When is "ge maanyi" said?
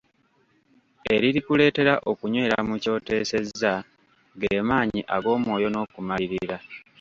4.39-5.01